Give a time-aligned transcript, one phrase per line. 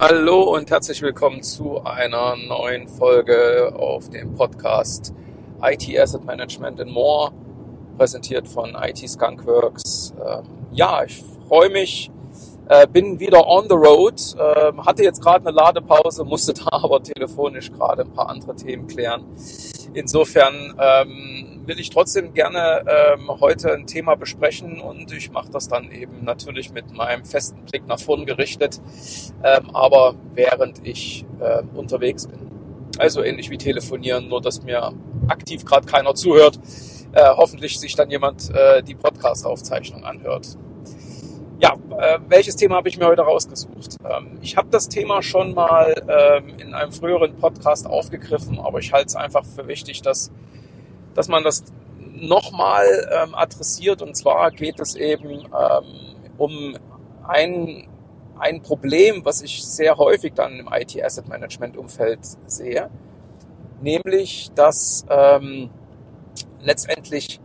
[0.00, 5.12] Hallo und herzlich willkommen zu einer neuen Folge auf dem Podcast
[5.60, 7.32] IT Asset Management and More,
[7.96, 10.14] präsentiert von IT Skunkworks.
[10.24, 12.12] Ähm, ja, ich freue mich,
[12.68, 17.02] äh, bin wieder on the road, ähm, hatte jetzt gerade eine Ladepause, musste da aber
[17.02, 19.24] telefonisch gerade ein paar andere Themen klären.
[19.94, 25.68] Insofern ähm, will ich trotzdem gerne ähm, heute ein Thema besprechen und ich mache das
[25.68, 28.80] dann eben natürlich mit meinem festen Blick nach vorn gerichtet,
[29.42, 32.38] ähm, aber während ich äh, unterwegs bin.
[32.98, 34.92] Also ähnlich wie telefonieren, nur dass mir
[35.28, 36.58] aktiv gerade keiner zuhört.
[37.12, 40.58] Äh, hoffentlich sich dann jemand äh, die Podcast-Aufzeichnung anhört.
[41.60, 43.96] Ja, äh, welches Thema habe ich mir heute rausgesucht?
[44.08, 48.92] Ähm, ich habe das Thema schon mal ähm, in einem früheren Podcast aufgegriffen, aber ich
[48.92, 50.30] halte es einfach für wichtig, dass,
[51.14, 51.64] dass man das
[52.14, 54.02] nochmal ähm, adressiert.
[54.02, 55.84] Und zwar geht es eben ähm,
[56.36, 56.76] um
[57.26, 57.88] ein,
[58.38, 62.88] ein Problem, was ich sehr häufig dann im IT-Asset-Management-Umfeld sehe,
[63.82, 65.70] nämlich dass ähm,
[66.60, 67.40] letztendlich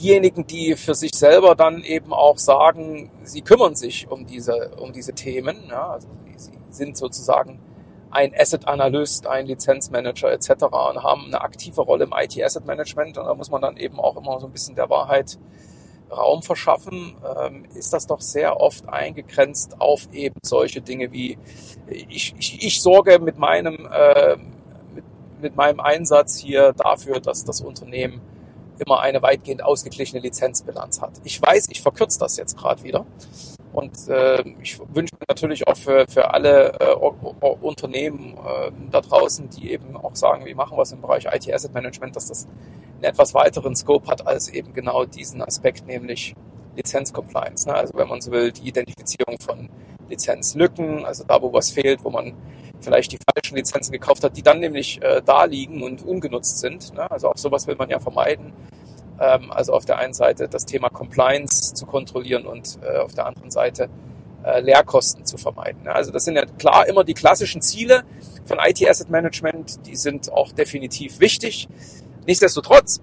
[0.00, 4.92] diejenigen, die für sich selber dann eben auch sagen, sie kümmern sich um diese, um
[4.92, 7.60] diese Themen, ja, also sie sind sozusagen
[8.10, 10.64] ein Asset Analyst, ein Lizenzmanager etc.
[10.64, 14.00] und haben eine aktive Rolle im IT Asset Management und da muss man dann eben
[14.00, 15.38] auch immer so ein bisschen der Wahrheit
[16.10, 21.38] Raum verschaffen, ähm, ist das doch sehr oft eingegrenzt auf eben solche Dinge wie
[21.88, 24.36] ich, ich, ich sorge mit meinem, äh,
[24.92, 25.04] mit,
[25.40, 28.20] mit meinem Einsatz hier dafür, dass das Unternehmen
[28.80, 31.12] immer eine weitgehend ausgeglichene Lizenzbilanz hat.
[31.24, 33.06] Ich weiß, ich verkürze das jetzt gerade wieder.
[33.72, 36.94] Und äh, ich wünsche mir natürlich auch für, für alle äh,
[37.60, 41.72] Unternehmen äh, da draußen, die eben auch sagen, wir machen was im Bereich IT Asset
[41.72, 42.48] Management, dass das
[42.94, 46.34] einen etwas weiteren Scope hat als eben genau diesen Aspekt, nämlich
[46.76, 47.68] Lizenzcompliance.
[47.68, 47.74] Ne?
[47.74, 49.68] Also wenn man so will, die Identifizierung von
[50.10, 52.34] Lizenzlücken, also da, wo was fehlt, wo man
[52.80, 56.94] vielleicht die falschen Lizenzen gekauft hat, die dann nämlich äh, da liegen und ungenutzt sind.
[56.94, 57.10] Ne?
[57.10, 58.52] Also auch sowas will man ja vermeiden.
[59.20, 63.26] Ähm, also auf der einen Seite das Thema Compliance zu kontrollieren und äh, auf der
[63.26, 63.88] anderen Seite
[64.44, 65.82] äh, Leerkosten zu vermeiden.
[65.84, 65.94] Ne?
[65.94, 68.04] Also das sind ja klar immer die klassischen Ziele
[68.44, 71.68] von IT Asset Management, die sind auch definitiv wichtig.
[72.26, 73.00] Nichtsdestotrotz,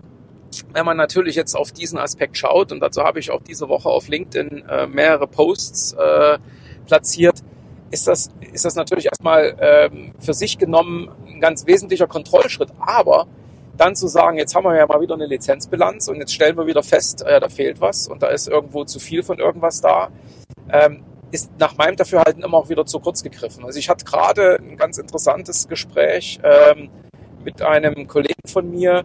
[0.73, 3.89] wenn man natürlich jetzt auf diesen Aspekt schaut, und dazu habe ich auch diese Woche
[3.89, 6.39] auf LinkedIn äh, mehrere Posts äh,
[6.87, 7.43] platziert,
[7.91, 12.69] ist das, ist das natürlich erstmal ähm, für sich genommen ein ganz wesentlicher Kontrollschritt.
[12.79, 13.27] Aber
[13.77, 16.65] dann zu sagen, jetzt haben wir ja mal wieder eine Lizenzbilanz und jetzt stellen wir
[16.65, 20.09] wieder fest, äh, da fehlt was und da ist irgendwo zu viel von irgendwas da,
[20.71, 23.63] ähm, ist nach meinem Dafürhalten immer auch wieder zu kurz gegriffen.
[23.65, 26.89] Also ich hatte gerade ein ganz interessantes Gespräch ähm,
[27.43, 29.03] mit einem Kollegen von mir,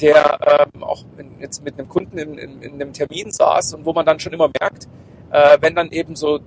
[0.00, 0.38] der
[0.74, 3.92] ähm, auch in, jetzt mit einem Kunden in, in, in einem Termin saß und wo
[3.92, 4.88] man dann schon immer merkt,
[5.30, 6.38] äh, wenn dann eben so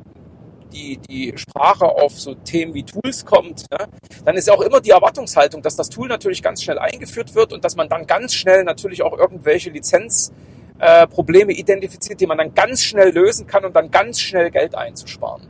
[0.71, 3.87] die, die Sprache auf so Themen wie Tools kommt, ne,
[4.25, 7.63] dann ist auch immer die Erwartungshaltung, dass das Tool natürlich ganz schnell eingeführt wird und
[7.63, 12.81] dass man dann ganz schnell natürlich auch irgendwelche Lizenzprobleme äh, identifiziert, die man dann ganz
[12.81, 15.47] schnell lösen kann und dann ganz schnell Geld einzusparen.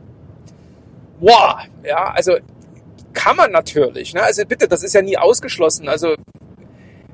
[1.20, 2.36] Wow, ja, also
[3.12, 4.14] kann man natürlich.
[4.14, 4.22] Ne?
[4.22, 5.88] Also bitte, das ist ja nie ausgeschlossen.
[5.88, 6.16] Also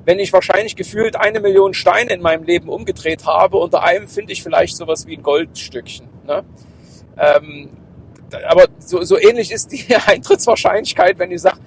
[0.05, 4.33] wenn ich wahrscheinlich gefühlt eine Million Steine in meinem Leben umgedreht habe, unter einem finde
[4.33, 6.09] ich vielleicht sowas wie ein Goldstückchen.
[6.27, 6.45] Ne?
[7.19, 7.69] Ähm,
[8.47, 11.59] aber so, so ähnlich ist die Eintrittswahrscheinlichkeit, wenn ich sage,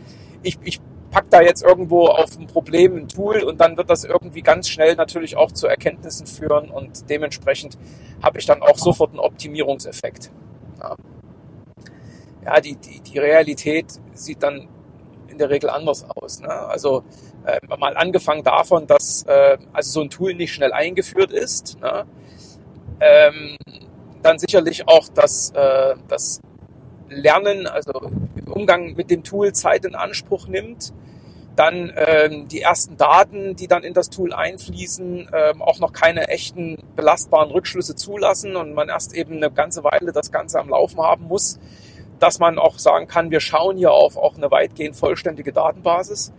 [0.44, 0.80] ich, ich
[1.12, 4.70] pack da jetzt irgendwo auf ein Problem ein Tool und dann wird das irgendwie ganz
[4.70, 7.78] schnell natürlich auch zu Erkenntnissen führen und dementsprechend
[8.24, 10.32] habe ich dann auch sofort einen Optimierungseffekt.
[10.80, 10.96] Ja,
[12.46, 14.68] ja die, die, die Realität sieht dann
[15.28, 16.40] in der Regel anders aus.
[16.40, 16.50] Ne?
[16.50, 17.04] Also
[17.46, 21.80] äh, mal angefangen davon, dass äh, also so ein Tool nicht schnell eingeführt ist.
[21.82, 22.06] Ne?
[23.00, 23.58] Ähm,
[24.22, 26.42] dann sicherlich auch dass äh, das
[27.12, 27.92] Lernen, also
[28.50, 30.94] Umgang mit dem Tool Zeit in Anspruch nimmt.
[31.56, 36.30] Dann ähm, die ersten Daten, die dann in das Tool einfließen, ähm, auch noch keine
[36.30, 41.00] echten belastbaren Rückschlüsse zulassen und man erst eben eine ganze Weile das Ganze am Laufen
[41.02, 41.60] haben muss,
[42.20, 46.32] dass man auch sagen kann, wir schauen hier auf auch eine weitgehend vollständige Datenbasis.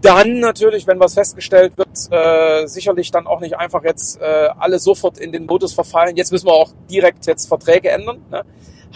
[0.00, 4.78] Dann natürlich, wenn was festgestellt wird, äh, sicherlich dann auch nicht einfach jetzt äh, alle
[4.78, 6.16] sofort in den Modus verfallen.
[6.16, 8.20] Jetzt müssen wir auch direkt jetzt Verträge ändern.
[8.30, 8.44] Ne?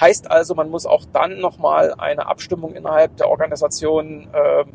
[0.01, 4.73] Heißt also, man muss auch dann nochmal eine Abstimmung innerhalb der Organisation ähm,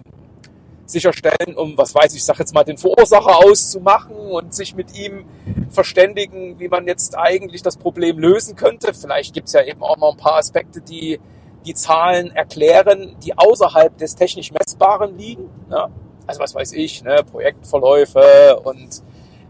[0.86, 4.98] sicherstellen, um, was weiß ich, ich sag jetzt mal, den Verursacher auszumachen und sich mit
[4.98, 5.26] ihm
[5.70, 8.94] verständigen, wie man jetzt eigentlich das Problem lösen könnte.
[8.94, 11.20] Vielleicht gibt's ja eben auch noch ein paar Aspekte, die
[11.66, 15.50] die Zahlen erklären, die außerhalb des technisch Messbaren liegen.
[15.70, 15.88] Ne?
[16.28, 17.24] Also was weiß ich, ne?
[17.30, 19.02] Projektverläufe und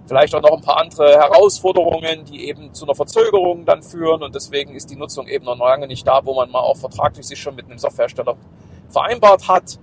[0.07, 4.35] vielleicht auch noch ein paar andere Herausforderungen, die eben zu einer Verzögerung dann führen und
[4.35, 7.39] deswegen ist die Nutzung eben noch lange nicht da, wo man mal auch vertraglich sich
[7.39, 8.35] schon mit einem Softwarehersteller
[8.89, 9.79] vereinbart hat.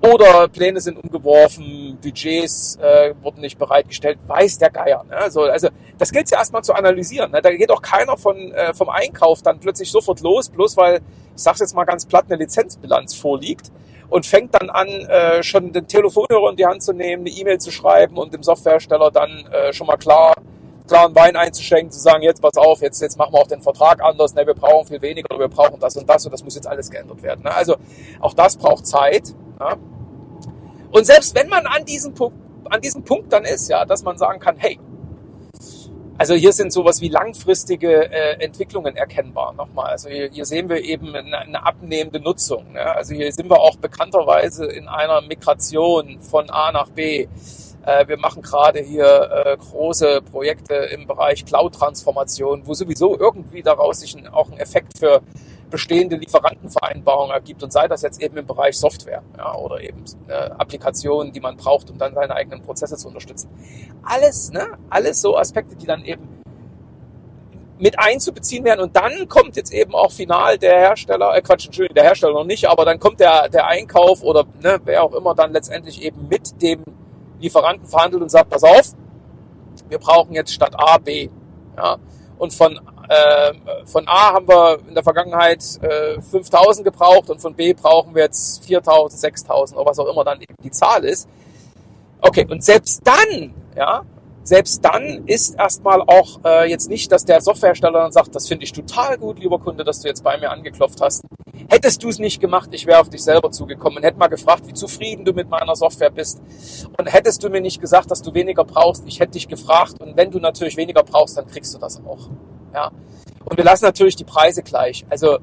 [0.00, 5.04] Oder Pläne sind umgeworfen, Budgets äh, wurden nicht bereitgestellt, weiß der Geier.
[5.08, 5.16] Ne?
[5.16, 5.68] Also, also
[5.98, 7.32] das gilt ja erstmal zu analysieren.
[7.32, 7.42] Ne?
[7.42, 11.00] Da geht auch keiner von, äh, vom Einkauf dann plötzlich sofort los, bloß weil,
[11.34, 13.72] ich sag's jetzt mal ganz platt, eine Lizenzbilanz vorliegt
[14.10, 17.58] und fängt dann an, äh, schon den Telefonhörer in die Hand zu nehmen, eine E-Mail
[17.58, 20.34] zu schreiben und dem Softwarehersteller dann äh, schon mal klar
[20.88, 24.02] klaren Wein einzuschenken, zu sagen, jetzt pass auf, jetzt, jetzt machen wir auch den Vertrag
[24.02, 26.66] anders, ne, wir brauchen viel weniger wir brauchen das und das und das muss jetzt
[26.66, 27.42] alles geändert werden.
[27.44, 27.54] Ne?
[27.54, 27.76] Also
[28.20, 29.34] auch das braucht Zeit.
[29.60, 29.76] Ja?
[30.90, 32.36] Und selbst wenn man an diesem Punkt,
[32.70, 34.80] an diesem Punkt dann ist, ja, dass man sagen kann, hey,
[36.18, 39.54] also hier sind sowas wie langfristige äh, Entwicklungen erkennbar.
[39.54, 42.72] Nochmal, also hier, hier sehen wir eben eine, eine abnehmende Nutzung.
[42.72, 42.80] Ne?
[42.80, 47.28] Also hier sind wir auch bekannterweise in einer Migration von A nach B.
[47.86, 54.00] Äh, wir machen gerade hier äh, große Projekte im Bereich Cloud-Transformation, wo sowieso irgendwie daraus
[54.00, 55.22] sich ein, auch ein Effekt für
[55.70, 60.32] bestehende Lieferantenvereinbarungen ergibt und sei das jetzt eben im Bereich Software ja, oder eben äh,
[60.32, 63.50] Applikationen, die man braucht, um dann seine eigenen Prozesse zu unterstützen.
[64.02, 66.38] Alles, ne, alles so Aspekte, die dann eben
[67.78, 71.94] mit einzubeziehen werden und dann kommt jetzt eben auch final der Hersteller, äh Quatsch, Entschuldigung,
[71.94, 75.34] der Hersteller noch nicht, aber dann kommt der, der Einkauf oder ne, wer auch immer
[75.34, 76.82] dann letztendlich eben mit dem
[77.40, 78.94] Lieferanten verhandelt und sagt, pass auf,
[79.88, 81.28] wir brauchen jetzt statt A B.
[81.76, 81.98] Ja,
[82.38, 82.80] und von
[83.86, 88.24] von A haben wir in der Vergangenheit äh, 5000 gebraucht und von B brauchen wir
[88.24, 91.28] jetzt 4000, 6000 oder was auch immer dann eben die Zahl ist.
[92.20, 94.02] Okay, und selbst dann, ja,
[94.48, 98.64] selbst dann ist erstmal auch äh, jetzt nicht, dass der Softwarehersteller dann sagt, das finde
[98.64, 101.22] ich total gut, lieber Kunde, dass du jetzt bei mir angeklopft hast.
[101.68, 104.66] Hättest du es nicht gemacht, ich wäre auf dich selber zugekommen und hätte mal gefragt,
[104.66, 106.40] wie zufrieden du mit meiner Software bist.
[106.98, 110.16] Und hättest du mir nicht gesagt, dass du weniger brauchst, ich hätte dich gefragt und
[110.16, 112.30] wenn du natürlich weniger brauchst, dann kriegst du das auch.
[112.74, 112.90] Ja.
[113.44, 115.04] Und wir lassen natürlich die Preise gleich.
[115.08, 115.38] Also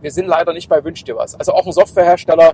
[0.00, 1.34] wir sind leider nicht bei Wünsch dir was.
[1.34, 2.52] Also auch ein Softwarehersteller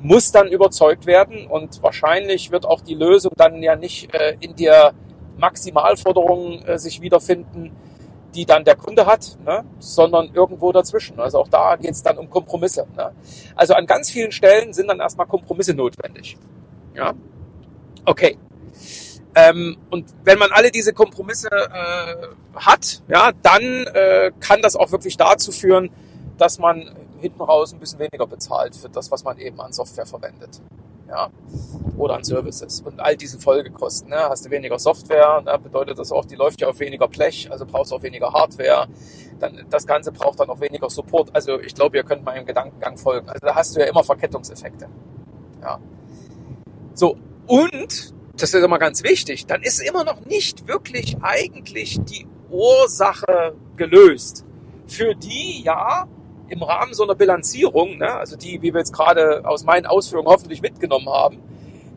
[0.00, 4.56] muss dann überzeugt werden und wahrscheinlich wird auch die Lösung dann ja nicht äh, in
[4.56, 4.94] der
[5.36, 7.70] Maximalforderung äh, sich wiederfinden,
[8.34, 9.64] die dann der Kunde hat, ne?
[9.78, 11.20] sondern irgendwo dazwischen.
[11.20, 12.86] Also auch da geht es dann um Kompromisse.
[12.96, 13.12] Ne?
[13.54, 16.36] Also an ganz vielen Stellen sind dann erstmal Kompromisse notwendig.
[16.94, 17.12] Ja,
[18.04, 18.38] okay.
[19.34, 22.26] Ähm, und wenn man alle diese Kompromisse äh,
[22.56, 25.90] hat, ja, dann äh, kann das auch wirklich dazu führen,
[26.36, 30.06] dass man hinten raus ein bisschen weniger bezahlt für das, was man eben an Software
[30.06, 30.60] verwendet.
[31.08, 31.28] Ja,
[31.98, 34.10] oder an Services und all diese Folgekosten.
[34.10, 34.16] Ne?
[34.16, 35.58] Hast du weniger Software, ne?
[35.58, 38.86] bedeutet das auch, die läuft ja auf weniger Blech, also brauchst du auch weniger Hardware.
[39.38, 41.28] Dann, das Ganze braucht dann auch weniger Support.
[41.34, 43.28] Also ich glaube, ihr könnt meinem Gedankengang folgen.
[43.28, 44.88] Also da hast du ja immer Verkettungseffekte.
[45.60, 45.78] Ja.
[46.94, 52.26] So, und das ist immer ganz wichtig, dann ist immer noch nicht wirklich eigentlich die
[52.50, 54.44] Ursache gelöst,
[54.86, 56.08] für die ja
[56.48, 60.28] im Rahmen so einer Bilanzierung, ne, also die, wie wir jetzt gerade aus meinen Ausführungen
[60.28, 61.38] hoffentlich mitgenommen haben,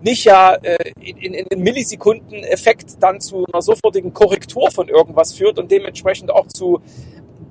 [0.02, 5.34] nicht ja äh, in, in, in Millisekunden Effekt dann zu einer sofortigen Korrektur von irgendwas
[5.34, 6.80] führt und dementsprechend auch zu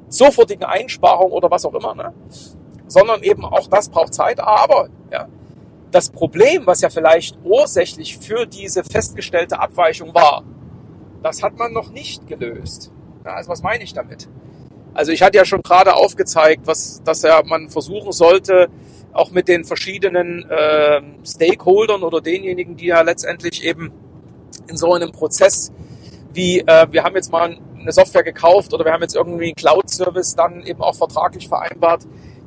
[0.09, 2.15] sofortigen Einsparungen oder was auch immer, ne?
[2.87, 4.39] sondern eben auch das braucht Zeit.
[4.39, 5.27] Aber ja,
[5.95, 10.43] das Problem, was ja vielleicht ursächlich für diese festgestellte Abweichung war,
[11.23, 12.91] das hat man noch nicht gelöst.
[13.25, 14.29] Ja, also was meine ich damit?
[14.93, 18.69] Also ich hatte ja schon gerade aufgezeigt, was, dass ja man versuchen sollte,
[19.13, 23.93] auch mit den verschiedenen äh, Stakeholdern oder denjenigen, die ja letztendlich eben
[24.69, 25.73] in so einem Prozess
[26.33, 29.55] wie äh, wir haben jetzt mal eine Software gekauft oder wir haben jetzt irgendwie einen
[29.55, 32.03] Cloud-Service dann eben auch vertraglich vereinbart,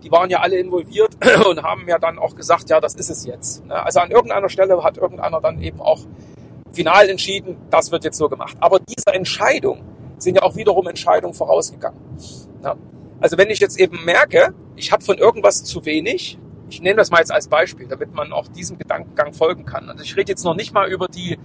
[0.08, 1.18] die waren ja alle involviert
[1.50, 3.66] und haben ja dann auch gesagt, ja, das ist es jetzt.
[3.66, 3.76] Ne?
[3.84, 6.00] Also an irgendeiner Stelle hat irgendeiner dann eben auch
[6.72, 8.56] final entschieden, das wird jetzt so gemacht.
[8.62, 9.84] Aber diese Entscheidung
[10.18, 12.00] sind ja auch wiederum Entscheidungen vorausgegangen.
[12.64, 12.78] Ne?
[13.20, 17.12] Also wenn ich jetzt eben merke, ich habe von irgendwas zu wenig, ich nehme das
[17.12, 19.90] mal jetzt als Beispiel, damit man auch diesem Gedankengang folgen kann.
[19.90, 21.38] Also ich rede jetzt noch nicht mal über die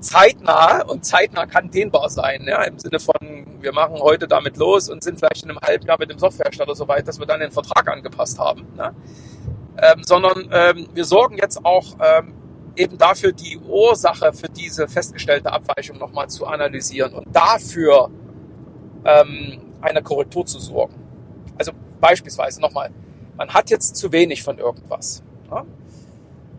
[0.00, 3.14] zeitnah und zeitnah kann dehnbar sein, ja, im Sinne von,
[3.60, 6.74] wir machen heute damit los und sind vielleicht in einem halben Jahr mit dem Softwarehersteller
[6.74, 8.94] so weit, dass wir dann den Vertrag angepasst haben, ne?
[9.78, 12.34] ähm, sondern ähm, wir sorgen jetzt auch ähm,
[12.76, 18.10] eben dafür, die Ursache für diese festgestellte Abweichung nochmal zu analysieren und dafür
[19.04, 20.94] ähm, eine Korrektur zu sorgen.
[21.58, 22.90] Also beispielsweise nochmal,
[23.36, 25.22] man hat jetzt zu wenig von irgendwas.
[25.50, 25.64] Ne?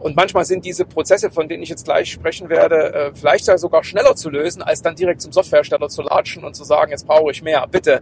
[0.01, 3.84] Und manchmal sind diese Prozesse, von denen ich jetzt gleich sprechen werde, äh, vielleicht sogar
[3.84, 7.29] schneller zu lösen, als dann direkt zum Softwarehersteller zu latschen und zu sagen, jetzt brauche
[7.29, 7.67] ich mehr.
[7.67, 8.01] Bitte,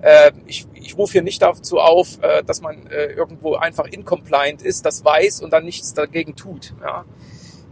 [0.00, 4.86] äh, ich, ich rufe hier nicht dazu auf, äh, dass man irgendwo einfach incompliant ist,
[4.86, 6.72] das weiß und dann nichts dagegen tut.
[6.80, 7.04] Ja.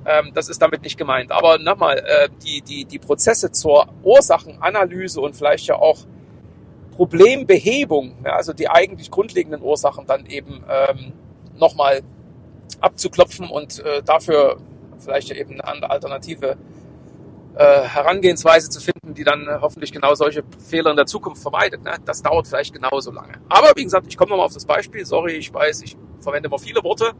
[0.04, 1.32] Ähm, das ist damit nicht gemeint.
[1.32, 6.00] Aber nochmal, die, die, die Prozesse zur Ursachenanalyse und vielleicht ja auch
[6.96, 11.12] Problembehebung, also die eigentlich grundlegenden Ursachen dann eben ähm,
[11.56, 12.02] nochmal
[12.80, 14.58] abzuklopfen und äh, dafür
[14.98, 16.56] vielleicht eben eine alternative
[17.54, 21.82] äh, Herangehensweise zu finden, die dann äh, hoffentlich genau solche Fehler in der Zukunft vermeidet.
[21.82, 21.92] Ne?
[22.04, 23.34] Das dauert vielleicht genauso lange.
[23.48, 25.04] Aber wie gesagt, ich komme nochmal auf das Beispiel.
[25.04, 27.12] Sorry, ich weiß, ich verwende immer viele Worte.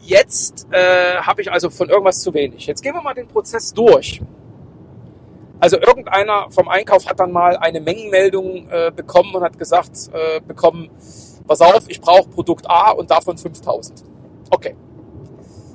[0.00, 2.66] Jetzt äh, habe ich also von irgendwas zu wenig.
[2.66, 4.20] Jetzt gehen wir mal den Prozess durch.
[5.60, 10.40] Also irgendeiner vom Einkauf hat dann mal eine Mengenmeldung äh, bekommen und hat gesagt äh,
[10.40, 10.88] bekommen,
[11.48, 14.04] pass auf, ich brauche Produkt A und davon 5000.
[14.50, 14.76] Okay.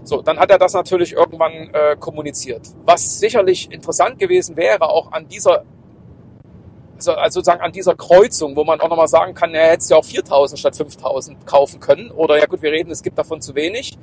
[0.05, 2.61] So, dann hat er das natürlich irgendwann äh, kommuniziert.
[2.85, 5.63] Was sicherlich interessant gewesen wäre, auch an dieser,
[6.95, 9.97] also, also sozusagen an dieser Kreuzung, wo man auch nochmal sagen kann, er hätte ja
[9.97, 12.11] auch 4000 statt 5000 kaufen können.
[12.11, 13.97] Oder ja gut, wir reden, es gibt davon zu wenig.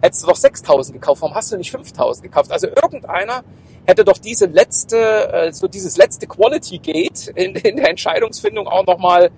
[0.00, 2.52] Hättest du doch 6000 gekauft, warum hast du nicht 5000 gekauft?
[2.52, 3.42] Also irgendeiner
[3.86, 8.86] hätte doch diese letzte, äh, so dieses letzte Quality Gate in, in der Entscheidungsfindung auch
[8.86, 9.30] nochmal,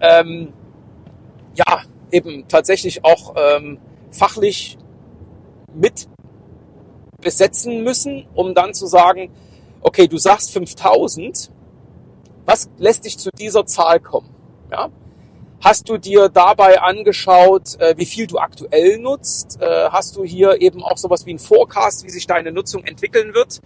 [0.00, 0.52] ähm,
[1.54, 3.78] ja, eben tatsächlich auch ähm,
[4.10, 4.78] fachlich
[5.74, 6.08] mit
[7.20, 9.30] besetzen müssen, um dann zu sagen,
[9.82, 11.50] okay, du sagst 5000,
[12.46, 14.34] was lässt dich zu dieser Zahl kommen?
[14.70, 14.90] Ja?
[15.62, 19.60] Hast du dir dabei angeschaut, äh, wie viel du aktuell nutzt?
[19.60, 23.34] Äh, hast du hier eben auch sowas wie ein Forecast, wie sich deine Nutzung entwickeln
[23.34, 23.60] wird?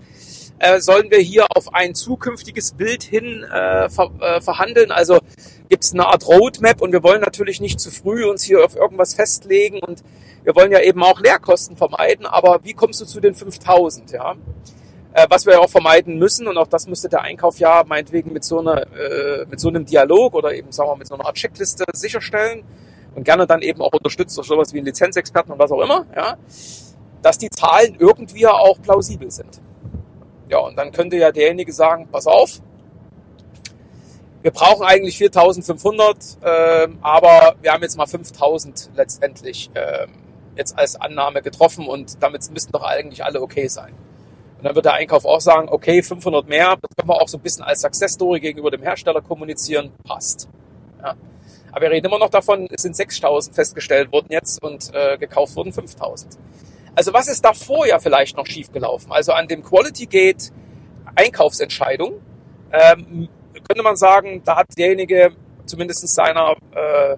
[0.59, 4.91] Äh, sollen wir hier auf ein zukünftiges Bild hin verhandeln?
[4.91, 5.19] Also
[5.69, 8.77] gibt es eine Art Roadmap und wir wollen natürlich nicht zu früh uns hier auf
[8.77, 10.03] irgendwas festlegen und
[10.45, 14.35] wir wollen ja eben auch Leerkosten vermeiden, aber wie kommst du zu den 5000, ja?
[15.15, 18.33] Äh, was wir ja auch vermeiden müssen und auch das müsste der Einkauf ja meinetwegen
[18.33, 21.25] mit so einer, äh, mit so einem Dialog oder eben, sagen wir, mit so einer
[21.25, 22.65] Art Checkliste sicherstellen
[23.15, 26.05] und gerne dann eben auch unterstützt durch sowas wie einen Lizenzexperten und was auch immer,
[26.15, 26.37] ja?
[27.23, 29.61] Dass die Zahlen irgendwie auch plausibel sind.
[30.51, 32.61] Ja, und dann könnte ja derjenige sagen, pass auf,
[34.45, 40.07] wir brauchen eigentlich 4500, äh, aber wir haben jetzt mal 5000 letztendlich äh,
[40.55, 43.95] jetzt als Annahme getroffen und damit müssten doch eigentlich alle okay sein.
[44.59, 47.39] Und dann wird der Einkauf auch sagen, okay, 500 mehr, das können wir auch so
[47.39, 50.47] ein bisschen als Success Story gegenüber dem Hersteller kommunizieren, passt.
[51.03, 51.15] Ja.
[51.73, 55.57] Aber wir reden immer noch davon, es sind 6000 festgestellt worden jetzt und äh, gekauft
[55.57, 56.37] wurden 5000.
[56.95, 59.11] Also was ist davor ja vielleicht noch schiefgelaufen?
[59.11, 60.53] Also an dem Quality Gate
[61.15, 62.21] Einkaufsentscheidung
[62.73, 63.31] ähm,
[63.69, 65.33] könnte man sagen, da hat derjenige
[65.67, 67.17] zumindest seiner äh,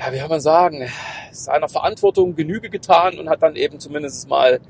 [0.00, 0.88] ja, wie kann man sagen,
[1.30, 4.60] seiner Verantwortung Genüge getan und hat dann eben zumindest mal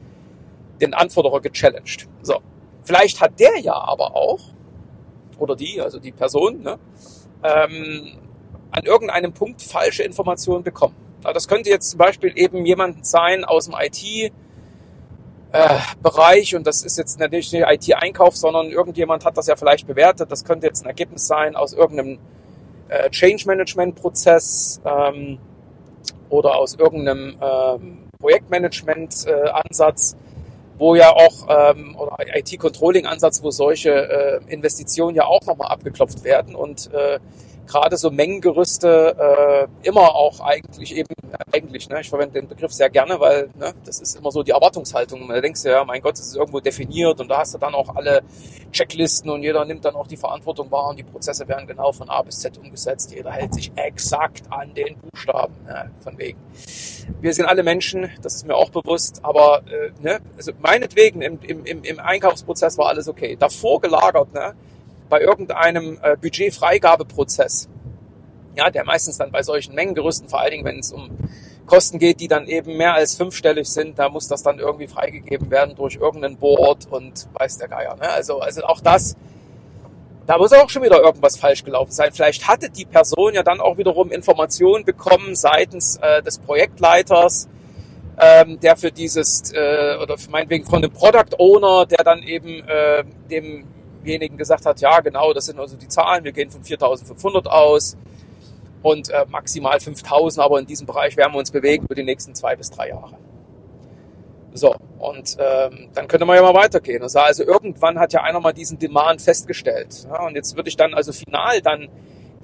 [0.80, 2.08] den Anforderer gechallenged.
[2.22, 2.40] So.
[2.82, 4.40] Vielleicht hat der ja aber auch,
[5.38, 6.78] oder die, also die Person, ne,
[7.44, 8.18] ähm,
[8.72, 10.96] an irgendeinem Punkt falsche Informationen bekommen.
[11.22, 14.32] Das könnte jetzt zum Beispiel eben jemand sein aus dem IT,
[15.52, 19.86] äh, Bereich und das ist jetzt natürlich nicht IT-Einkauf, sondern irgendjemand hat das ja vielleicht
[19.86, 20.30] bewertet.
[20.30, 22.18] Das könnte jetzt ein Ergebnis sein aus irgendeinem
[22.88, 25.38] äh, Change Management Prozess ähm,
[26.28, 30.16] oder aus irgendeinem ähm, Projektmanagement äh, Ansatz,
[30.78, 35.68] wo ja auch ähm, oder IT Controlling Ansatz, wo solche äh, Investitionen ja auch nochmal
[35.68, 37.18] abgeklopft werden und äh,
[37.70, 41.14] gerade so Mengengerüste äh, immer auch eigentlich eben,
[41.52, 44.50] eigentlich, ne, ich verwende den Begriff sehr gerne, weil ne, das ist immer so die
[44.50, 45.28] Erwartungshaltung.
[45.28, 47.74] Da denkst du ja, mein Gott, es ist irgendwo definiert und da hast du dann
[47.74, 48.22] auch alle
[48.72, 52.10] Checklisten und jeder nimmt dann auch die Verantwortung wahr und die Prozesse werden genau von
[52.10, 53.12] A bis Z umgesetzt.
[53.12, 56.38] Jeder hält sich exakt an den Buchstaben, ne, von wegen.
[57.20, 61.38] Wir sind alle Menschen, das ist mir auch bewusst, aber äh, ne, also meinetwegen im,
[61.42, 63.36] im, im Einkaufsprozess war alles okay.
[63.38, 64.54] Davor gelagert, ne,
[65.10, 67.68] bei irgendeinem äh, Budgetfreigabeprozess,
[68.56, 71.10] ja, der meistens dann bei solchen Mengengerüsten, vor allen Dingen, wenn es um
[71.66, 75.50] Kosten geht, die dann eben mehr als fünfstellig sind, da muss das dann irgendwie freigegeben
[75.50, 77.94] werden durch irgendein Board und weiß der Geier.
[77.96, 78.08] Ne?
[78.08, 79.16] Also, also auch das,
[80.26, 82.10] da muss auch schon wieder irgendwas falsch gelaufen sein.
[82.12, 87.48] Vielleicht hatte die Person ja dann auch wiederum Informationen bekommen seitens äh, des Projektleiters,
[88.20, 93.04] ähm, der für dieses, äh, oder meinetwegen von dem Product Owner, der dann eben äh,
[93.30, 93.64] dem
[94.00, 97.96] demjenigen gesagt hat, ja genau, das sind also die Zahlen, wir gehen von 4.500 aus
[98.82, 102.34] und äh, maximal 5.000, aber in diesem Bereich werden wir uns bewegen über die nächsten
[102.34, 103.18] zwei bis drei Jahre.
[104.52, 107.02] So, und ähm, dann könnte man ja mal weitergehen.
[107.02, 110.06] Also, also irgendwann hat ja einer mal diesen Demand festgestellt.
[110.08, 111.88] Ja, und jetzt würde ich dann also final dann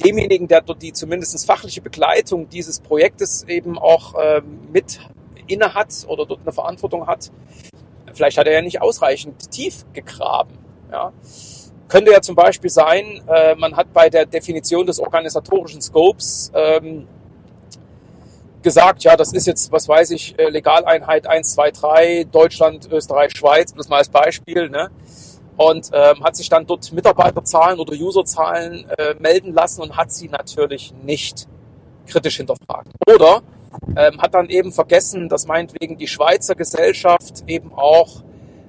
[0.05, 5.01] demjenigen, der dort die zumindest fachliche Begleitung dieses Projektes eben auch ähm, mit
[5.49, 7.31] inne hat oder dort eine Verantwortung hat,
[8.13, 10.66] vielleicht hat er ja nicht ausreichend tief gegraben.
[10.91, 11.13] Ja.
[11.89, 17.07] Könnte ja zum Beispiel sein, äh, man hat bei der Definition des organisatorischen Scopes ähm,
[18.63, 23.31] gesagt, ja, das ist jetzt, was weiß ich, äh, Legaleinheit 1, 2, 3, Deutschland, Österreich,
[23.37, 24.91] Schweiz, bloß mal als Beispiel, ne?
[25.57, 30.29] Und ähm, hat sich dann dort Mitarbeiterzahlen oder Userzahlen äh, melden lassen und hat sie
[30.29, 31.47] natürlich nicht
[32.07, 32.89] kritisch hinterfragt.
[33.07, 33.43] Oder
[33.97, 38.23] ähm, hat dann eben vergessen, dass meinetwegen die Schweizer Gesellschaft eben auch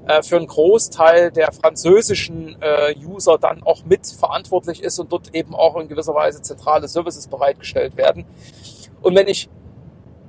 [0.08, 5.36] äh, für einen Großteil der französischen äh, User dann auch mit verantwortlich ist und dort
[5.36, 8.26] eben auch in gewisser Weise zentrale Services bereitgestellt werden.
[9.02, 9.50] Und wenn ich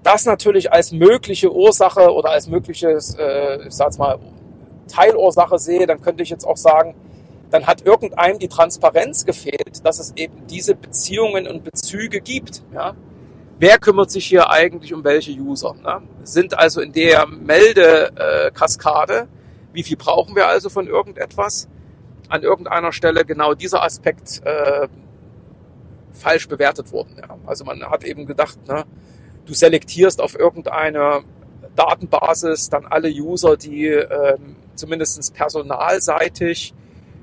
[0.03, 4.19] das natürlich als mögliche Ursache oder als mögliches, äh, ich sag's mal,
[4.89, 6.95] Teilursache sehe, dann könnte ich jetzt auch sagen,
[7.51, 12.63] dann hat irgendeinem die Transparenz gefehlt, dass es eben diese Beziehungen und Bezüge gibt.
[12.75, 12.95] Ja?
[13.59, 15.75] Wer kümmert sich hier eigentlich um welche User?
[15.75, 16.03] Ne?
[16.23, 19.29] Sind also in der Meldekaskade,
[19.79, 21.69] wie viel brauchen wir also von irgendetwas?
[22.29, 24.89] An irgendeiner Stelle genau dieser Aspekt äh,
[26.11, 27.15] falsch bewertet worden.
[27.21, 27.39] Ja?
[27.47, 28.87] Also man hat eben gedacht, ne,
[29.47, 31.21] du selektierst auf irgendeine
[31.77, 36.75] Datenbasis dann alle User, die ähm, zumindest personalseitig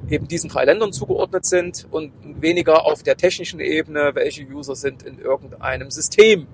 [0.09, 5.03] eben diesen drei Ländern zugeordnet sind und weniger auf der technischen Ebene, welche User sind
[5.03, 6.47] in irgendeinem System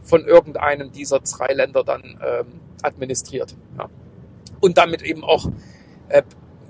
[0.00, 3.56] von irgendeinem dieser drei Länder dann ähm, administriert.
[3.76, 3.88] Ja.
[4.64, 5.44] Und damit eben auch,
[6.08, 6.22] äh,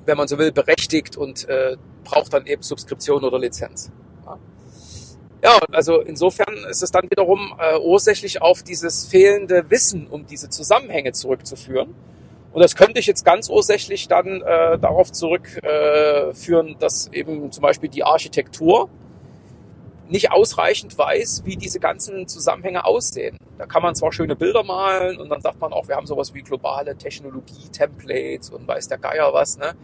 [0.05, 3.93] wenn man so will, berechtigt und äh, braucht dann eben Subskription oder Lizenz.
[4.27, 4.39] Ja.
[5.45, 10.49] Ja, also insofern ist es dann wiederum äh, ursächlich auf dieses fehlende Wissen um diese
[10.49, 11.95] Zusammenhänge zurückzuführen.
[12.53, 17.63] Und das könnte ich jetzt ganz ursächlich dann äh, darauf zurückführen, äh, dass eben zum
[17.63, 18.89] Beispiel die Architektur
[20.15, 23.37] nicht ausreichend weiß, wie diese ganzen Zusammenhänge aussehen.
[23.59, 26.33] Da kann man zwar schöne Bilder malen und dann sagt man auch, wir haben sowas
[26.33, 29.75] wie globale Technologie-Templates und weiß der Geier was, ne?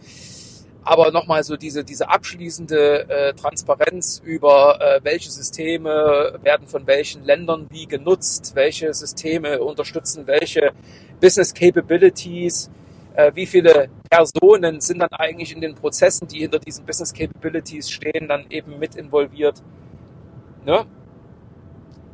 [0.83, 7.25] aber nochmal so diese, diese abschließende äh, Transparenz über äh, welche Systeme werden von welchen
[7.25, 10.71] Ländern wie genutzt, welche Systeme unterstützen welche
[11.19, 12.71] Business Capabilities,
[13.15, 17.91] äh, wie viele Personen sind dann eigentlich in den Prozessen, die hinter diesen Business Capabilities
[17.91, 19.61] stehen, dann eben mit involviert.
[20.65, 20.85] Ne?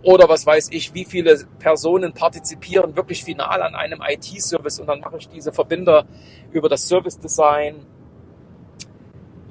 [0.04, 5.02] Oder was weiß ich, wie viele Personen partizipieren wirklich final an einem IT-Service und dann
[5.02, 6.06] mache ich diese Verbinder
[6.52, 7.86] über das Service Design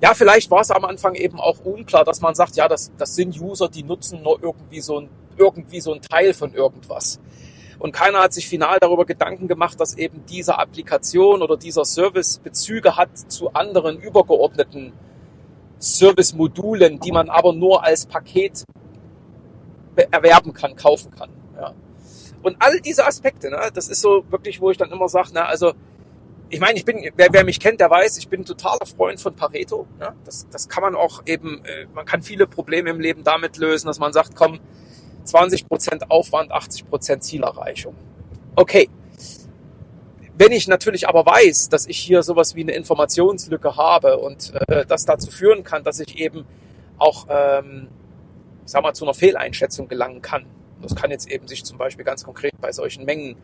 [0.02, 3.14] ja, vielleicht war es am Anfang eben auch unklar, dass man sagt, ja, das, das
[3.14, 7.18] sind User, die nutzen nur irgendwie so, ein, irgendwie so ein Teil von irgendwas.
[7.78, 12.38] Und keiner hat sich final darüber Gedanken gemacht, dass eben diese Applikation oder dieser Service
[12.38, 14.92] Bezüge hat zu anderen übergeordneten
[15.78, 18.64] Service-Modulen, die man aber nur als Paket
[19.96, 21.30] erwerben kann, kaufen kann.
[21.56, 21.74] Ja.
[22.42, 25.44] Und all diese Aspekte, ne, das ist so wirklich, wo ich dann immer sage, ne,
[25.46, 25.72] also
[26.48, 29.34] ich meine, ich bin, wer, wer mich kennt, der weiß, ich bin totaler Freund von
[29.34, 29.86] Pareto.
[30.00, 30.14] Ja?
[30.24, 33.86] Das, das kann man auch eben, äh, man kann viele Probleme im Leben damit lösen,
[33.88, 34.60] dass man sagt, komm,
[35.24, 37.94] 20 Prozent Aufwand, 80 Prozent Zielerreichung.
[38.54, 38.88] Okay.
[40.38, 44.84] Wenn ich natürlich aber weiß, dass ich hier sowas wie eine Informationslücke habe und äh,
[44.86, 46.44] das dazu führen kann, dass ich eben
[46.98, 47.88] auch, ähm,
[48.66, 50.46] sag mal, zu einer Fehleinschätzung gelangen kann.
[50.82, 53.36] Das kann jetzt eben sich zum Beispiel ganz konkret bei solchen Mengen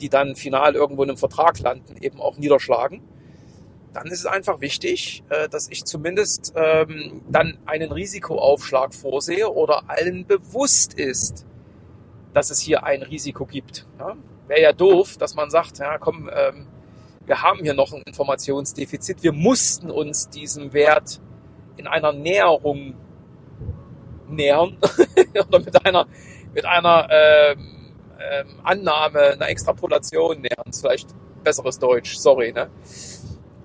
[0.00, 3.02] die dann final irgendwo in einem Vertrag landen, eben auch niederschlagen,
[3.92, 9.88] dann ist es einfach wichtig, äh, dass ich zumindest ähm, dann einen Risikoaufschlag vorsehe oder
[9.88, 11.46] allen bewusst ist,
[12.32, 13.86] dass es hier ein Risiko gibt.
[14.48, 16.66] Wäre ja doof, dass man sagt, ja komm, ähm,
[17.24, 21.20] wir haben hier noch ein Informationsdefizit, wir mussten uns diesem Wert
[21.76, 22.94] in einer Näherung
[24.28, 24.76] nähern
[25.48, 26.06] oder mit einer
[26.54, 27.74] mit einer ähm,
[28.20, 30.72] ähm, Annahme, einer Extrapolation nähern.
[30.72, 31.08] Vielleicht
[31.42, 32.52] besseres Deutsch, sorry.
[32.52, 32.70] Ne?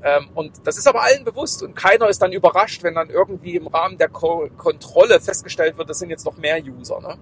[0.04, 3.56] Ähm, und das ist aber allen bewusst und keiner ist dann überrascht, wenn dann irgendwie
[3.56, 7.00] im Rahmen der Ko Kontrolle festgestellt wird, das sind jetzt noch mehr User.
[7.00, 7.18] Ne?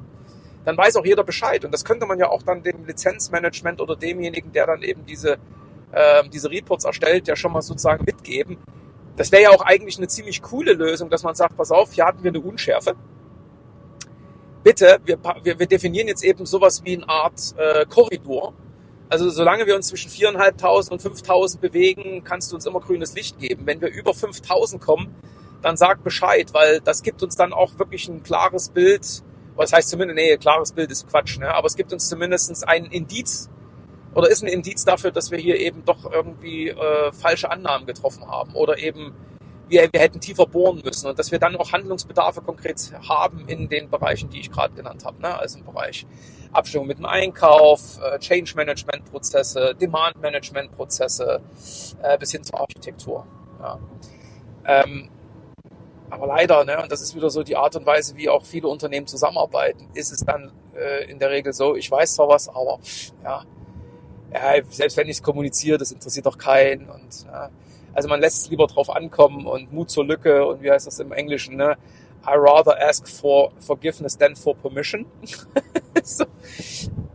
[0.66, 1.64] Dann weiß auch jeder Bescheid.
[1.66, 5.38] Und das könnte man ja auch dann dem Lizenzmanagement oder demjenigen, der dann eben diese,
[5.92, 8.58] äh, diese Reports erstellt, ja schon mal sozusagen mitgeben.
[9.16, 12.06] Das wäre ja auch eigentlich eine ziemlich coole Lösung, dass man sagt, pass auf, hier
[12.06, 12.96] hatten wir eine Unschärfe
[14.68, 18.54] bitte, wir, wir, wir definieren jetzt eben sowas wie eine Art äh, Korridor.
[19.08, 23.40] Also solange wir uns zwischen 4.500 und 5.000 bewegen, kannst du uns immer grünes Licht
[23.40, 23.66] geben.
[23.66, 25.16] Wenn wir über 5.000 kommen,
[25.62, 29.24] dann sag Bescheid, weil das gibt uns dann auch wirklich ein klares Bild.
[29.56, 31.56] Was heißt zumindest, nee, klares Bild ist Quatsch, ne?
[31.56, 33.50] aber es gibt uns zumindest ein Indiz
[34.16, 38.28] oder ist ein Indiz dafür, dass wir hier eben doch irgendwie äh, falsche Annahmen getroffen
[38.28, 39.14] haben oder eben
[39.70, 43.70] wir, wir hätten tiefer bohren müssen und dass wir dann auch Handlungsbedarfe konkret haben in
[43.70, 45.22] den Bereichen, die ich gerade genannt habe.
[45.22, 45.38] Ne?
[45.38, 46.06] Also im Bereich
[46.52, 51.42] Abstimmung mit dem Einkauf, äh, Change Management Prozesse, Demand Management Prozesse
[52.02, 53.26] äh, bis hin zur Architektur.
[53.60, 53.80] Ja.
[54.66, 55.10] Ähm,
[56.10, 58.70] aber leider, ne, und das ist wieder so die Art und Weise, wie auch viele
[58.70, 62.80] Unternehmen zusammenarbeiten, ist es dann äh, in der Regel so, ich weiß zwar was, aber
[63.24, 63.44] ja,
[64.34, 66.90] ja selbst wenn ich es kommuniziere, das interessiert doch keinen.
[66.90, 67.50] Und ja,
[67.94, 71.00] also man lässt es lieber drauf ankommen und Mut zur Lücke und wie heißt das
[71.00, 71.78] im Englischen, ne?
[72.26, 75.06] I rather ask for forgiveness than for permission.
[76.04, 76.26] so.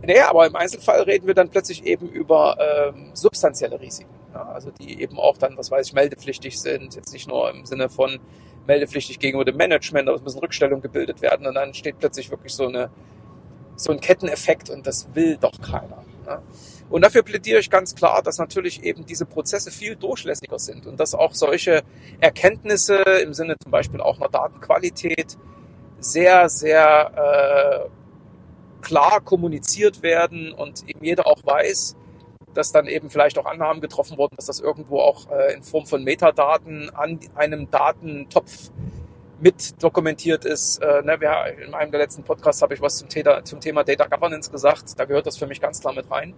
[0.00, 4.10] Naja, aber im Einzelfall reden wir dann plötzlich eben über ähm, substanzielle Risiken.
[4.32, 6.94] Ja, also die eben auch dann, was weiß ich, meldepflichtig sind.
[6.96, 8.18] Jetzt nicht nur im Sinne von
[8.66, 12.54] meldepflichtig gegenüber dem Management, aber es müssen Rückstellungen gebildet werden und dann steht plötzlich wirklich
[12.54, 12.90] so, eine,
[13.76, 16.04] so ein Ketteneffekt und das will doch keiner.
[16.90, 21.00] Und dafür plädiere ich ganz klar, dass natürlich eben diese Prozesse viel durchlässiger sind und
[21.00, 21.82] dass auch solche
[22.20, 25.38] Erkenntnisse im Sinne zum Beispiel auch einer Datenqualität
[26.00, 31.96] sehr, sehr äh, klar kommuniziert werden und eben jeder auch weiß,
[32.54, 35.86] dass dann eben vielleicht auch Annahmen getroffen wurden, dass das irgendwo auch äh, in Form
[35.86, 38.70] von Metadaten an einem Datentopf
[39.42, 40.78] mit dokumentiert ist.
[40.78, 43.82] Äh, ne, wir, in einem der letzten Podcasts habe ich was zum, Theta, zum Thema
[43.82, 44.98] Data Governance gesagt.
[44.98, 46.34] Da gehört das für mich ganz klar mit rein.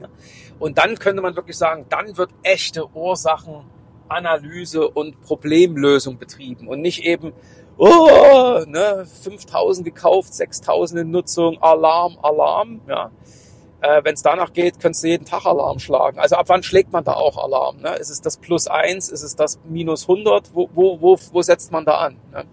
[0.00, 0.08] Ja.
[0.60, 7.04] Und dann könnte man wirklich sagen, dann wird echte Ursachenanalyse und Problemlösung betrieben und nicht
[7.04, 7.32] eben,
[7.76, 13.10] oh, ne, 5000 gekauft, 6000 in Nutzung, Alarm, Alarm, ja
[13.82, 16.18] äh, Wenn es danach geht, könntest du jeden Tag Alarm schlagen.
[16.18, 17.80] Also ab wann schlägt man da auch Alarm?
[17.80, 17.94] Ne?
[17.96, 19.08] Ist es das Plus eins?
[19.08, 20.54] Ist es das Minus 100?
[20.54, 22.16] Wo, wo, wo, wo setzt man da an?
[22.32, 22.44] Ne?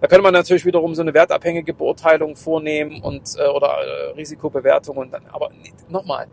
[0.00, 4.96] Da könnte man natürlich wiederum so eine wertabhängige Beurteilung vornehmen und äh, oder äh, Risikobewertung
[4.96, 5.50] und dann, aber
[5.88, 6.28] nochmal,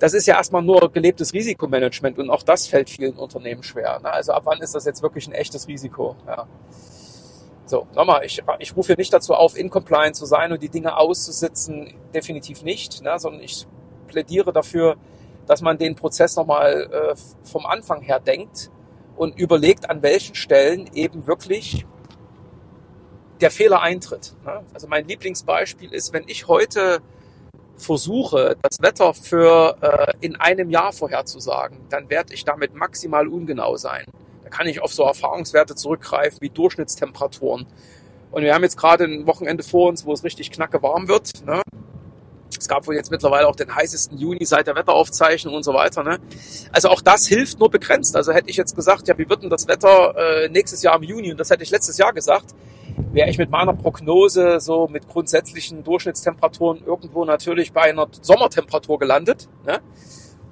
[0.00, 4.00] das ist ja erstmal nur gelebtes Risikomanagement und auch das fällt vielen Unternehmen schwer.
[4.00, 4.10] Ne?
[4.12, 6.16] Also ab wann ist das jetzt wirklich ein echtes Risiko?
[6.26, 6.46] Ja.
[7.70, 10.96] So, nochmal, ich, ich rufe nicht dazu auf, in Compliance zu sein und die Dinge
[10.96, 13.64] auszusitzen, definitiv nicht, ne, sondern ich
[14.08, 14.96] plädiere dafür,
[15.46, 18.72] dass man den Prozess nochmal äh, vom Anfang her denkt
[19.14, 21.86] und überlegt, an welchen Stellen eben wirklich
[23.40, 24.34] der Fehler eintritt.
[24.44, 24.64] Ne?
[24.74, 26.98] Also mein Lieblingsbeispiel ist, wenn ich heute
[27.76, 33.76] versuche, das Wetter für äh, in einem Jahr vorherzusagen, dann werde ich damit maximal ungenau
[33.76, 34.06] sein
[34.50, 37.66] kann ich auf so Erfahrungswerte zurückgreifen wie Durchschnittstemperaturen.
[38.30, 41.44] Und wir haben jetzt gerade ein Wochenende vor uns, wo es richtig knacke warm wird.
[41.44, 41.62] Ne?
[42.56, 46.02] Es gab wohl jetzt mittlerweile auch den heißesten Juni seit der Wetteraufzeichnung und so weiter.
[46.02, 46.18] Ne?
[46.72, 48.14] Also auch das hilft nur begrenzt.
[48.16, 51.02] Also hätte ich jetzt gesagt, ja, wie wird denn das Wetter äh, nächstes Jahr im
[51.02, 51.32] Juni?
[51.32, 52.54] Und das hätte ich letztes Jahr gesagt,
[53.12, 59.48] wäre ich mit meiner Prognose so mit grundsätzlichen Durchschnittstemperaturen irgendwo natürlich bei einer Sommertemperatur gelandet.
[59.66, 59.80] Ne?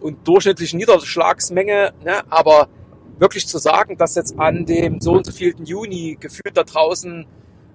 [0.00, 2.22] Und durchschnittlichen Niederschlagsmenge, ne?
[2.30, 2.68] aber
[3.18, 7.26] wirklich zu sagen, dass jetzt an dem so und so vielten Juni gefühlt da draußen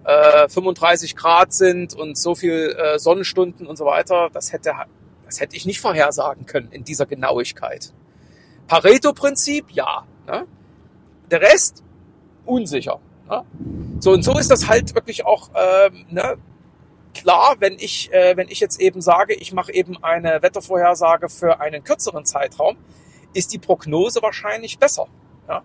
[0.05, 4.73] äh, 35 Grad sind und so viel äh, Sonnenstunden und so weiter, das hätte,
[5.25, 7.93] das hätte ich nicht vorhersagen können in dieser Genauigkeit.
[8.67, 10.05] Pareto-Prinzip, ja.
[10.27, 10.45] Ne?
[11.31, 11.83] Der Rest,
[12.45, 12.99] unsicher.
[13.29, 13.43] Ne?
[13.99, 16.37] So und so ist das halt wirklich auch ähm, ne?
[17.13, 21.59] klar, wenn ich, äh, wenn ich jetzt eben sage, ich mache eben eine Wettervorhersage für
[21.59, 22.77] einen kürzeren Zeitraum,
[23.33, 25.07] ist die Prognose wahrscheinlich besser.
[25.47, 25.63] Ja?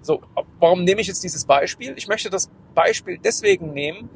[0.00, 0.20] So,
[0.58, 1.94] warum nehme ich jetzt dieses Beispiel?
[1.96, 4.10] Ich möchte das Beispiel deswegen nehmen,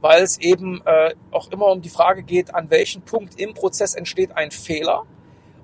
[0.00, 3.94] weil es eben äh, auch immer um die Frage geht, an welchem Punkt im Prozess
[3.94, 5.04] entsteht ein Fehler.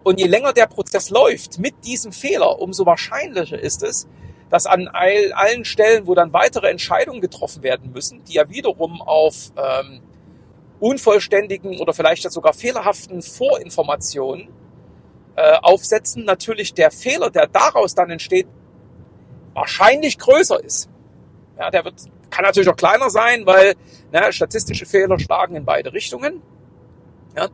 [0.03, 4.09] Und je länger der Prozess läuft mit diesem Fehler, umso wahrscheinlicher ist es,
[4.49, 9.03] dass an all, allen Stellen, wo dann weitere Entscheidungen getroffen werden müssen, die ja wiederum
[9.03, 10.01] auf ähm,
[10.81, 14.49] unvollständigen oder vielleicht sogar fehlerhaften Vorinformationen
[15.37, 18.47] äh, aufsetzen, natürlich der Fehler, der daraus dann entsteht,
[19.59, 20.89] wahrscheinlich größer ist.
[21.59, 21.95] Ja, der wird,
[22.31, 23.75] kann natürlich auch kleiner sein, weil
[24.13, 26.43] ne, statistische Fehler schlagen in beide Richtungen.
[27.37, 27.49] Ja,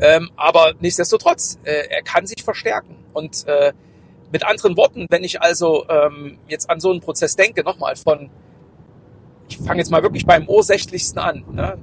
[0.00, 2.96] ähm, aber nichtsdestotrotz, äh, er kann sich verstärken.
[3.12, 3.72] Und äh,
[4.32, 8.30] mit anderen Worten, wenn ich also ähm, jetzt an so einen Prozess denke, nochmal von,
[9.48, 11.44] ich fange jetzt mal wirklich beim ursächlichsten an.
[11.52, 11.78] Ne?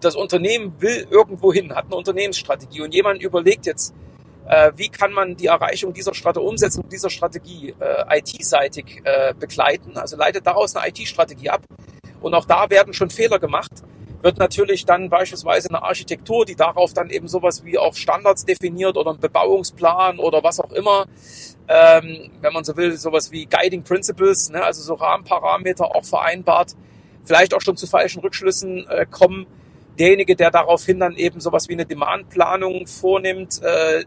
[0.00, 3.94] Das Unternehmen will irgendwo hin, hat eine Unternehmensstrategie und jemand überlegt jetzt,
[4.46, 9.96] äh, wie kann man die Erreichung dieser Strategie, Umsetzung dieser Strategie äh, IT-seitig äh, begleiten,
[9.96, 11.62] also leitet daraus eine IT-Strategie ab.
[12.20, 13.72] Und auch da werden schon Fehler gemacht.
[14.22, 18.96] Wird natürlich dann beispielsweise eine Architektur, die darauf dann eben sowas wie auch Standards definiert
[18.96, 21.06] oder ein Bebauungsplan oder was auch immer,
[21.66, 26.76] ähm, wenn man so will, sowas wie Guiding Principles, ne, also so Rahmenparameter auch vereinbart,
[27.24, 29.46] vielleicht auch schon zu falschen Rückschlüssen äh, kommen.
[29.98, 34.04] Derjenige, der daraufhin dann eben sowas wie eine Demandplanung vornimmt, äh,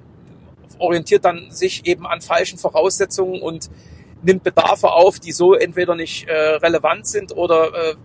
[0.79, 3.69] orientiert dann sich eben an falschen Voraussetzungen und
[4.21, 7.95] nimmt Bedarfe auf, die so entweder nicht äh, relevant sind oder äh,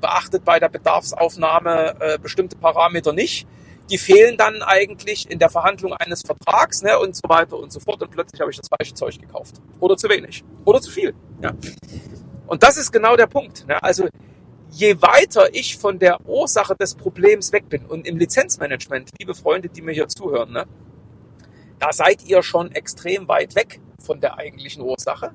[0.00, 3.46] beachtet bei der Bedarfsaufnahme äh, bestimmte Parameter nicht.
[3.90, 7.80] Die fehlen dann eigentlich in der Verhandlung eines Vertrags ne, und so weiter und so
[7.80, 8.02] fort.
[8.02, 9.56] Und plötzlich habe ich das falsche Zeug gekauft.
[9.80, 10.44] Oder zu wenig.
[10.64, 11.14] Oder zu viel.
[11.42, 11.52] Ja.
[12.46, 13.66] Und das ist genau der Punkt.
[13.66, 13.82] Ne?
[13.82, 14.08] Also
[14.70, 19.68] je weiter ich von der Ursache des Problems weg bin und im Lizenzmanagement, liebe Freunde,
[19.68, 20.66] die mir hier zuhören, ne,
[21.82, 25.32] da seid ihr schon extrem weit weg von der eigentlichen Ursache.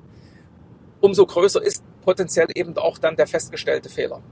[1.00, 4.22] Umso größer ist potenziell eben auch dann der festgestellte Fehler.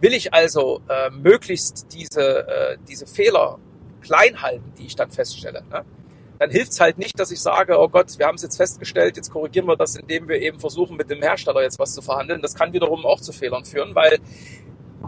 [0.00, 3.58] Will ich also äh, möglichst diese, äh, diese Fehler
[4.00, 5.84] klein halten, die ich dann feststelle, ne?
[6.38, 9.18] dann hilft es halt nicht, dass ich sage, oh Gott, wir haben es jetzt festgestellt,
[9.18, 12.40] jetzt korrigieren wir das, indem wir eben versuchen, mit dem Hersteller jetzt was zu verhandeln.
[12.40, 14.18] Das kann wiederum auch zu Fehlern führen, weil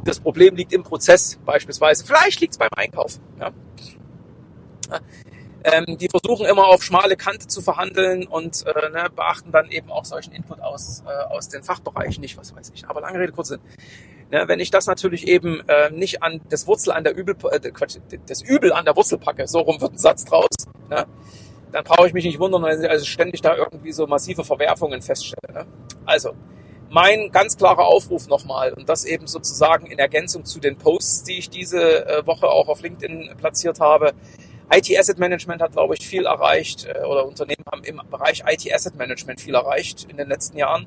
[0.04, 2.04] das Problem liegt im Prozess beispielsweise.
[2.04, 3.18] Vielleicht liegt es beim Einkauf.
[3.40, 3.50] Ja?
[5.64, 9.90] Ähm, die versuchen immer auf schmale Kante zu verhandeln und äh, ne, beachten dann eben
[9.90, 12.86] auch solchen Input aus, äh, aus den Fachbereichen nicht, was weiß ich.
[12.86, 13.60] Aber lange Rede, kurz Sinn.
[14.30, 17.70] Ne, wenn ich das natürlich eben äh, nicht an das Wurzel an der Übel, äh,
[17.70, 17.96] Quatsch,
[18.26, 20.48] das Übel an der Wurzel packe, so rum wird ein Satz draus,
[20.90, 21.06] ne,
[21.72, 25.02] dann brauche ich mich nicht wundern, wenn ich also ständig da irgendwie so massive Verwerfungen
[25.02, 25.52] feststelle.
[25.52, 25.66] Ne?
[26.04, 26.34] Also,
[26.88, 31.38] mein ganz klarer Aufruf nochmal und das eben sozusagen in Ergänzung zu den Posts, die
[31.38, 34.12] ich diese äh, Woche auch auf LinkedIn platziert habe.
[34.70, 38.72] IT Asset Management hat, glaube ich, viel erreicht äh, oder Unternehmen haben im Bereich IT
[38.72, 40.86] Asset Management viel erreicht in den letzten Jahren.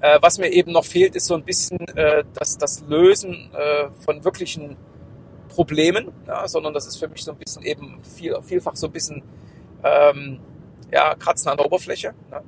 [0.00, 3.88] Äh, was mir eben noch fehlt, ist so ein bisschen äh, das, das Lösen äh,
[4.04, 4.76] von wirklichen
[5.48, 8.92] Problemen, ja, sondern das ist für mich so ein bisschen eben viel, vielfach so ein
[8.92, 9.22] bisschen
[9.82, 10.40] ähm,
[10.92, 12.14] ja, Kratzen an der Oberfläche.
[12.30, 12.42] Ne?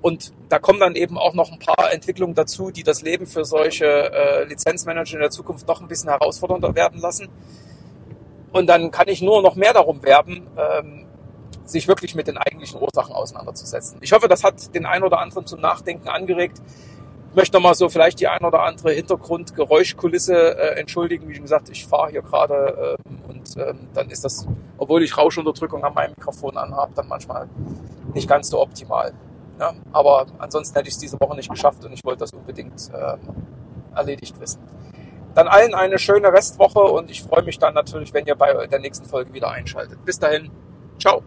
[0.00, 3.44] Und da kommen dann eben auch noch ein paar Entwicklungen dazu, die das Leben für
[3.44, 7.28] solche äh, Lizenzmanager in der Zukunft noch ein bisschen herausfordernder werden lassen.
[8.52, 11.06] Und dann kann ich nur noch mehr darum werben, ähm,
[11.64, 13.98] sich wirklich mit den eigentlichen Ursachen auseinanderzusetzen.
[14.00, 16.62] Ich hoffe, das hat den einen oder anderen zum Nachdenken angeregt.
[17.30, 21.28] Ich möchte nochmal so vielleicht die ein oder andere Hintergrundgeräuschkulisse äh, entschuldigen.
[21.28, 24.46] Wie gesagt, ich fahre hier gerade äh, und ähm, dann ist das,
[24.78, 27.48] obwohl ich Rauschunterdrückung an meinem Mikrofon anhabe, dann manchmal
[28.14, 29.12] nicht ganz so optimal.
[29.60, 32.90] Ja, aber ansonsten hätte ich es diese Woche nicht geschafft und ich wollte das unbedingt
[32.92, 33.16] äh,
[33.94, 34.60] erledigt wissen.
[35.38, 38.80] Dann allen eine schöne Restwoche und ich freue mich dann natürlich, wenn ihr bei der
[38.80, 40.04] nächsten Folge wieder einschaltet.
[40.04, 40.50] Bis dahin,
[40.98, 41.22] ciao.